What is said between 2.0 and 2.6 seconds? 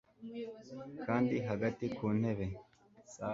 ntebe